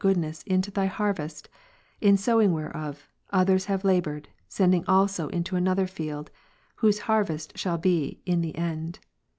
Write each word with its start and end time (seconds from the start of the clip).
goodness 0.01 0.41
into 0.47 0.71
Thy 0.71 0.87
harvest, 0.87 1.47
in 1.99 2.17
sowing 2.17 2.51
whereof, 2.51 3.07
others 3.29 3.65
have 3.65 3.81
3g 3.81 3.83
■' 3.83 3.85
laboured, 3.87 4.29
sending 4.49 4.83
also 4.87 5.27
into 5.27 5.55
another 5.55 5.85
field, 5.85 6.31
whose 6.77 7.01
harvest 7.05 7.55
shall 7.55 7.75
Mat. 7.75 7.81
13, 7.81 7.81
be 7.91 8.21
in 8.25 8.41
the 8.41 8.55
end. 8.57 8.97